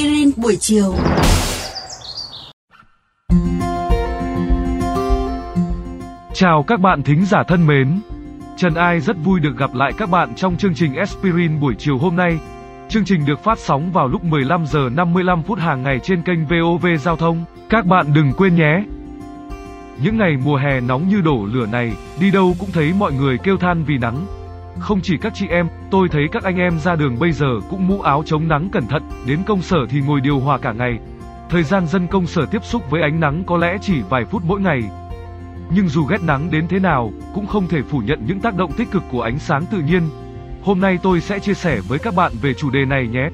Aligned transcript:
aspirin 0.00 0.30
buổi 0.36 0.56
chiều. 0.60 0.94
Chào 6.34 6.62
các 6.62 6.80
bạn 6.80 7.02
thính 7.02 7.24
giả 7.24 7.42
thân 7.42 7.66
mến. 7.66 8.00
Trần 8.56 8.74
Ai 8.74 9.00
rất 9.00 9.16
vui 9.24 9.40
được 9.40 9.56
gặp 9.58 9.74
lại 9.74 9.92
các 9.98 10.10
bạn 10.10 10.34
trong 10.34 10.56
chương 10.56 10.74
trình 10.74 10.94
Aspirin 10.94 11.60
buổi 11.60 11.74
chiều 11.78 11.98
hôm 11.98 12.16
nay. 12.16 12.38
Chương 12.88 13.04
trình 13.04 13.26
được 13.26 13.44
phát 13.44 13.58
sóng 13.58 13.92
vào 13.92 14.08
lúc 14.08 14.24
15 14.24 14.66
giờ 14.66 14.88
55 14.96 15.42
phút 15.42 15.58
hàng 15.58 15.82
ngày 15.82 15.98
trên 16.02 16.22
kênh 16.22 16.46
VOV 16.46 16.86
Giao 17.00 17.16
thông. 17.16 17.44
Các 17.68 17.86
bạn 17.86 18.06
đừng 18.14 18.32
quên 18.36 18.56
nhé. 18.56 18.84
Những 20.02 20.18
ngày 20.18 20.36
mùa 20.44 20.56
hè 20.56 20.80
nóng 20.80 21.08
như 21.08 21.20
đổ 21.20 21.46
lửa 21.52 21.66
này, 21.66 21.92
đi 22.20 22.30
đâu 22.30 22.54
cũng 22.58 22.70
thấy 22.72 22.92
mọi 22.98 23.12
người 23.12 23.38
kêu 23.38 23.56
than 23.56 23.84
vì 23.84 23.98
nắng. 23.98 24.39
Không 24.78 25.00
chỉ 25.00 25.16
các 25.16 25.32
chị 25.34 25.46
em, 25.48 25.68
tôi 25.90 26.08
thấy 26.08 26.22
các 26.32 26.42
anh 26.42 26.56
em 26.56 26.78
ra 26.78 26.96
đường 26.96 27.18
bây 27.18 27.32
giờ 27.32 27.46
cũng 27.70 27.88
mũ 27.88 28.00
áo 28.00 28.22
chống 28.26 28.48
nắng 28.48 28.68
cẩn 28.72 28.86
thận, 28.86 29.02
đến 29.26 29.38
công 29.46 29.62
sở 29.62 29.78
thì 29.90 30.00
ngồi 30.00 30.20
điều 30.20 30.38
hòa 30.38 30.58
cả 30.58 30.72
ngày. 30.72 30.98
Thời 31.50 31.62
gian 31.62 31.86
dân 31.86 32.06
công 32.06 32.26
sở 32.26 32.46
tiếp 32.46 32.64
xúc 32.64 32.90
với 32.90 33.02
ánh 33.02 33.20
nắng 33.20 33.44
có 33.46 33.56
lẽ 33.56 33.78
chỉ 33.80 34.02
vài 34.08 34.24
phút 34.24 34.42
mỗi 34.46 34.60
ngày. 34.60 34.80
Nhưng 35.74 35.88
dù 35.88 36.04
ghét 36.04 36.22
nắng 36.22 36.50
đến 36.50 36.68
thế 36.68 36.78
nào, 36.78 37.12
cũng 37.34 37.46
không 37.46 37.68
thể 37.68 37.82
phủ 37.82 37.98
nhận 37.98 38.26
những 38.26 38.40
tác 38.40 38.56
động 38.56 38.72
tích 38.72 38.90
cực 38.90 39.02
của 39.10 39.22
ánh 39.22 39.38
sáng 39.38 39.66
tự 39.66 39.78
nhiên. 39.78 40.02
Hôm 40.62 40.80
nay 40.80 40.98
tôi 41.02 41.20
sẽ 41.20 41.38
chia 41.38 41.54
sẻ 41.54 41.80
với 41.88 41.98
các 41.98 42.14
bạn 42.14 42.32
về 42.42 42.54
chủ 42.54 42.70
đề 42.70 42.84
này 42.84 43.06
nhé. 43.06 43.28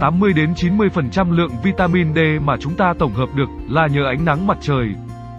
80 0.00 0.32
đến 0.32 0.52
90% 0.52 1.32
lượng 1.32 1.50
vitamin 1.62 2.14
D 2.14 2.18
mà 2.44 2.56
chúng 2.60 2.74
ta 2.74 2.94
tổng 2.98 3.12
hợp 3.12 3.28
được 3.34 3.48
là 3.68 3.86
nhờ 3.86 4.06
ánh 4.06 4.24
nắng 4.24 4.46
mặt 4.46 4.58
trời. 4.60 4.86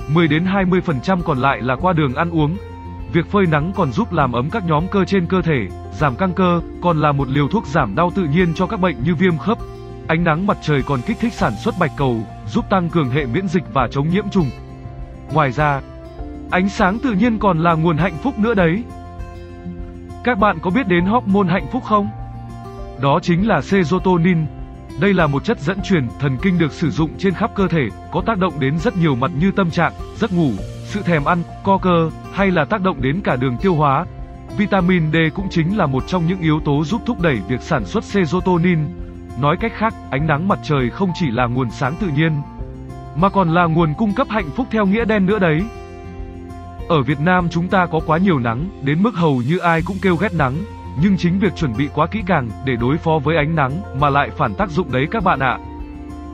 10 0.08 0.28
đến 0.28 0.46
20% 0.46 1.22
còn 1.22 1.38
lại 1.38 1.62
là 1.62 1.76
qua 1.76 1.94
đường 1.94 2.16
ăn 2.16 2.30
uống. 2.32 2.58
Việc 3.14 3.32
phơi 3.32 3.46
nắng 3.46 3.72
còn 3.76 3.92
giúp 3.92 4.14
làm 4.14 4.32
ấm 4.32 4.50
các 4.50 4.66
nhóm 4.66 4.88
cơ 4.88 5.06
trên 5.06 5.26
cơ 5.26 5.42
thể, 5.42 5.68
giảm 6.00 6.16
căng 6.16 6.34
cơ, 6.34 6.62
còn 6.82 7.02
là 7.02 7.12
một 7.12 7.28
liều 7.30 7.48
thuốc 7.48 7.68
giảm 7.68 7.96
đau 7.96 8.12
tự 8.16 8.24
nhiên 8.24 8.54
cho 8.54 8.68
các 8.68 8.80
bệnh 8.80 8.96
như 9.04 9.16
viêm 9.16 9.38
khớp. 9.38 9.58
Ánh 10.08 10.24
nắng 10.24 10.48
mặt 10.48 10.58
trời 10.62 10.82
còn 10.82 11.02
kích 11.02 11.18
thích 11.20 11.34
sản 11.34 11.54
xuất 11.64 11.76
bạch 11.80 11.92
cầu, 11.98 12.18
giúp 12.48 12.66
tăng 12.70 12.90
cường 12.90 13.10
hệ 13.10 13.26
miễn 13.26 13.48
dịch 13.48 13.64
và 13.74 13.88
chống 13.92 14.10
nhiễm 14.10 14.30
trùng. 14.32 14.50
Ngoài 15.34 15.52
ra, 15.52 15.82
ánh 16.52 16.70
sáng 16.70 17.00
tự 17.00 17.12
nhiên 17.12 17.40
còn 17.40 17.60
là 17.60 17.74
nguồn 17.74 17.98
hạnh 17.98 18.18
phúc 18.24 18.40
nữa 18.40 18.54
đấy. 18.54 18.84
Các 20.24 20.40
bạn 20.40 20.58
có 20.62 20.70
biết 20.70 20.88
đến 20.88 21.06
hormone 21.06 21.54
hạnh 21.54 21.68
phúc 21.72 21.84
không? 21.86 22.10
Đó 23.02 23.20
chính 23.22 23.48
là 23.48 23.62
serotonin. 23.62 24.46
Đây 25.00 25.14
là 25.14 25.28
một 25.28 25.44
chất 25.44 25.60
dẫn 25.60 25.82
truyền 25.84 26.08
thần 26.20 26.38
kinh 26.42 26.58
được 26.58 26.72
sử 26.72 26.90
dụng 26.90 27.10
trên 27.18 27.34
khắp 27.34 27.52
cơ 27.56 27.68
thể, 27.68 27.88
có 28.12 28.22
tác 28.26 28.38
động 28.38 28.54
đến 28.60 28.80
rất 28.80 28.98
nhiều 28.98 29.16
mặt 29.16 29.32
như 29.40 29.52
tâm 29.52 29.72
trạng, 29.72 29.94
giấc 30.16 30.34
ngủ, 30.34 30.52
sự 30.86 31.02
thèm 31.02 31.26
ăn, 31.26 31.44
co 31.64 31.78
cơ, 31.78 32.10
hay 32.34 32.52
là 32.52 32.66
tác 32.66 32.82
động 32.82 33.02
đến 33.02 33.22
cả 33.22 33.36
đường 33.36 33.58
tiêu 33.62 33.76
hóa. 33.76 34.06
Vitamin 34.58 35.12
D 35.12 35.16
cũng 35.36 35.50
chính 35.50 35.78
là 35.78 35.86
một 35.86 36.04
trong 36.08 36.28
những 36.28 36.40
yếu 36.40 36.60
tố 36.60 36.84
giúp 36.84 37.02
thúc 37.06 37.22
đẩy 37.22 37.38
việc 37.48 37.62
sản 37.62 37.86
xuất 37.86 38.04
serotonin. 38.04 38.80
Nói 39.42 39.58
cách 39.60 39.74
khác, 39.78 39.94
ánh 40.12 40.28
nắng 40.28 40.48
mặt 40.48 40.60
trời 40.64 40.90
không 40.90 41.12
chỉ 41.20 41.32
là 41.32 41.46
nguồn 41.46 41.72
sáng 41.72 41.96
tự 42.02 42.08
nhiên, 42.16 42.42
mà 43.16 43.30
còn 43.30 43.54
là 43.54 43.66
nguồn 43.66 43.94
cung 43.98 44.14
cấp 44.14 44.28
hạnh 44.30 44.50
phúc 44.56 44.68
theo 44.72 44.86
nghĩa 44.86 45.06
đen 45.06 45.26
nữa 45.26 45.40
đấy. 45.40 45.62
Ở 46.90 47.02
Việt 47.02 47.20
Nam 47.20 47.48
chúng 47.50 47.68
ta 47.68 47.86
có 47.86 48.00
quá 48.06 48.18
nhiều 48.18 48.40
nắng, 48.40 48.70
đến 48.84 49.04
mức 49.04 49.16
hầu 49.16 49.42
như 49.48 49.58
ai 49.58 49.82
cũng 49.82 49.98
kêu 50.02 50.16
ghét 50.16 50.34
nắng, 50.34 50.54
nhưng 51.02 51.18
chính 51.18 51.40
việc 51.40 51.56
chuẩn 51.56 51.74
bị 51.78 51.90
quá 51.94 52.08
kỹ 52.08 52.24
càng 52.26 52.50
để 52.66 52.76
đối 52.76 52.98
phó 52.98 53.20
với 53.24 53.38
ánh 53.38 53.56
nắng 53.56 53.72
mà 54.00 54.10
lại 54.10 54.30
phản 54.38 54.56
tác 54.56 54.70
dụng 54.70 54.92
đấy 54.92 55.08
các 55.12 55.24
bạn 55.24 55.40
ạ. 55.40 55.58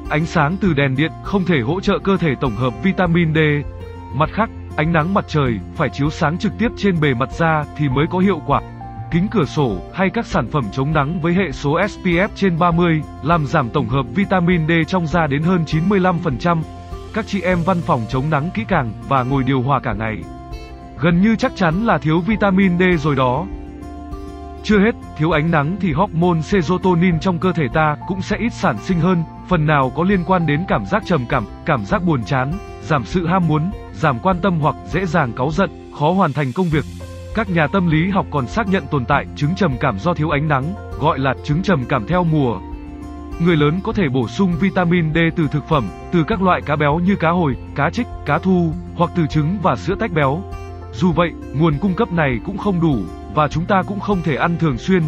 Ánh 0.09 0.25
sáng 0.25 0.57
từ 0.61 0.73
đèn 0.73 0.95
điện 0.95 1.11
không 1.23 1.45
thể 1.45 1.61
hỗ 1.61 1.79
trợ 1.79 1.99
cơ 1.99 2.17
thể 2.17 2.35
tổng 2.41 2.55
hợp 2.55 2.83
vitamin 2.83 3.33
D. 3.33 3.37
Mặt 4.15 4.29
khác, 4.33 4.49
ánh 4.75 4.93
nắng 4.93 5.13
mặt 5.13 5.25
trời 5.27 5.59
phải 5.75 5.89
chiếu 5.89 6.09
sáng 6.09 6.37
trực 6.37 6.51
tiếp 6.59 6.67
trên 6.77 6.99
bề 6.99 7.13
mặt 7.13 7.31
da 7.31 7.65
thì 7.77 7.89
mới 7.89 8.05
có 8.09 8.19
hiệu 8.19 8.41
quả. 8.45 8.61
Kính 9.11 9.27
cửa 9.31 9.45
sổ 9.45 9.77
hay 9.93 10.09
các 10.09 10.25
sản 10.25 10.47
phẩm 10.51 10.63
chống 10.71 10.93
nắng 10.93 11.21
với 11.21 11.33
hệ 11.33 11.51
số 11.51 11.79
SPF 11.79 12.27
trên 12.35 12.59
30 12.59 13.01
làm 13.23 13.45
giảm 13.45 13.69
tổng 13.69 13.87
hợp 13.87 14.05
vitamin 14.15 14.67
D 14.67 14.71
trong 14.87 15.07
da 15.07 15.27
đến 15.27 15.43
hơn 15.43 15.63
95%. 15.67 16.61
Các 17.13 17.27
chị 17.27 17.41
em 17.41 17.57
văn 17.65 17.81
phòng 17.81 18.01
chống 18.09 18.29
nắng 18.29 18.49
kỹ 18.53 18.63
càng 18.67 18.91
và 19.07 19.23
ngồi 19.23 19.43
điều 19.43 19.61
hòa 19.61 19.79
cả 19.79 19.93
ngày. 19.93 20.17
Gần 20.99 21.21
như 21.21 21.35
chắc 21.35 21.55
chắn 21.55 21.85
là 21.85 21.97
thiếu 21.97 22.19
vitamin 22.19 22.79
D 22.79 22.83
rồi 22.99 23.15
đó. 23.15 23.45
Chưa 24.67 24.79
hết, 24.79 24.95
thiếu 25.17 25.31
ánh 25.31 25.51
nắng 25.51 25.77
thì 25.79 25.93
hormone 25.93 26.41
serotonin 26.41 27.19
trong 27.19 27.39
cơ 27.39 27.53
thể 27.53 27.67
ta 27.73 27.97
cũng 28.07 28.21
sẽ 28.21 28.37
ít 28.37 28.53
sản 28.53 28.77
sinh 28.81 28.99
hơn, 28.99 29.23
phần 29.47 29.65
nào 29.65 29.91
có 29.95 30.03
liên 30.03 30.23
quan 30.27 30.47
đến 30.47 30.63
cảm 30.67 30.85
giác 30.85 31.03
trầm 31.05 31.25
cảm, 31.29 31.45
cảm 31.65 31.85
giác 31.85 32.03
buồn 32.03 32.23
chán, 32.23 32.53
giảm 32.81 33.05
sự 33.05 33.27
ham 33.27 33.47
muốn, 33.47 33.71
giảm 33.93 34.19
quan 34.19 34.37
tâm 34.41 34.59
hoặc 34.59 34.75
dễ 34.91 35.05
dàng 35.05 35.33
cáu 35.33 35.51
giận, 35.51 35.91
khó 35.99 36.11
hoàn 36.11 36.33
thành 36.33 36.51
công 36.53 36.69
việc. 36.69 36.85
Các 37.35 37.49
nhà 37.49 37.67
tâm 37.67 37.87
lý 37.87 38.09
học 38.09 38.25
còn 38.31 38.47
xác 38.47 38.67
nhận 38.67 38.83
tồn 38.91 39.05
tại 39.05 39.25
chứng 39.35 39.55
trầm 39.55 39.75
cảm 39.79 39.99
do 39.99 40.13
thiếu 40.13 40.29
ánh 40.29 40.47
nắng, 40.47 40.73
gọi 40.99 41.19
là 41.19 41.33
chứng 41.43 41.63
trầm 41.63 41.85
cảm 41.89 42.07
theo 42.07 42.23
mùa. 42.23 42.59
Người 43.39 43.55
lớn 43.55 43.79
có 43.83 43.93
thể 43.93 44.09
bổ 44.09 44.27
sung 44.27 44.55
vitamin 44.59 45.13
D 45.13 45.17
từ 45.35 45.47
thực 45.51 45.67
phẩm, 45.69 45.87
từ 46.11 46.23
các 46.23 46.41
loại 46.41 46.61
cá 46.61 46.75
béo 46.75 46.99
như 46.99 47.15
cá 47.15 47.29
hồi, 47.29 47.55
cá 47.75 47.89
trích, 47.89 48.07
cá 48.25 48.37
thu, 48.37 48.71
hoặc 48.95 49.11
từ 49.15 49.27
trứng 49.27 49.57
và 49.63 49.75
sữa 49.75 49.95
tách 49.99 50.11
béo. 50.11 50.43
Dù 50.97 51.11
vậy, 51.11 51.31
nguồn 51.53 51.77
cung 51.81 51.93
cấp 51.93 52.11
này 52.11 52.39
cũng 52.45 52.57
không 52.57 52.81
đủ, 52.81 52.97
và 53.33 53.47
chúng 53.47 53.65
ta 53.65 53.83
cũng 53.87 53.99
không 53.99 54.21
thể 54.21 54.35
ăn 54.35 54.57
thường 54.59 54.77
xuyên. 54.77 55.03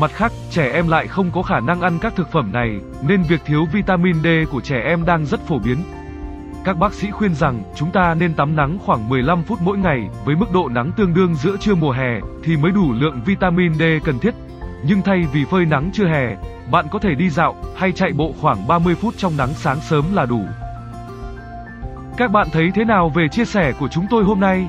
Mặt 0.00 0.10
khác, 0.14 0.32
trẻ 0.50 0.72
em 0.72 0.88
lại 0.88 1.06
không 1.06 1.30
có 1.30 1.42
khả 1.42 1.60
năng 1.60 1.80
ăn 1.80 1.98
các 2.00 2.16
thực 2.16 2.32
phẩm 2.32 2.52
này, 2.52 2.80
nên 3.08 3.22
việc 3.22 3.40
thiếu 3.44 3.64
vitamin 3.72 4.22
D 4.22 4.26
của 4.52 4.60
trẻ 4.60 4.80
em 4.80 5.04
đang 5.04 5.26
rất 5.26 5.40
phổ 5.46 5.58
biến. 5.58 5.76
Các 6.64 6.78
bác 6.78 6.94
sĩ 6.94 7.10
khuyên 7.10 7.34
rằng 7.34 7.62
chúng 7.76 7.90
ta 7.90 8.14
nên 8.14 8.34
tắm 8.34 8.56
nắng 8.56 8.78
khoảng 8.86 9.08
15 9.08 9.42
phút 9.42 9.58
mỗi 9.62 9.78
ngày, 9.78 10.08
với 10.24 10.36
mức 10.36 10.52
độ 10.52 10.68
nắng 10.68 10.92
tương 10.96 11.14
đương 11.14 11.34
giữa 11.34 11.56
trưa 11.60 11.74
mùa 11.74 11.92
hè 11.92 12.20
thì 12.44 12.56
mới 12.56 12.72
đủ 12.72 12.92
lượng 12.92 13.20
vitamin 13.26 13.74
D 13.74 13.82
cần 14.04 14.18
thiết. 14.18 14.34
Nhưng 14.84 15.02
thay 15.02 15.24
vì 15.32 15.44
phơi 15.44 15.64
nắng 15.64 15.90
trưa 15.92 16.06
hè, 16.06 16.36
bạn 16.70 16.86
có 16.90 16.98
thể 16.98 17.14
đi 17.14 17.30
dạo 17.30 17.54
hay 17.76 17.92
chạy 17.92 18.12
bộ 18.12 18.34
khoảng 18.40 18.68
30 18.68 18.94
phút 18.94 19.14
trong 19.16 19.36
nắng 19.36 19.54
sáng 19.54 19.80
sớm 19.80 20.04
là 20.14 20.26
đủ. 20.26 20.42
Các 22.16 22.30
bạn 22.32 22.48
thấy 22.52 22.70
thế 22.74 22.84
nào 22.84 23.08
về 23.08 23.28
chia 23.28 23.44
sẻ 23.44 23.72
của 23.80 23.88
chúng 23.88 24.06
tôi 24.10 24.24
hôm 24.24 24.40
nay? 24.40 24.68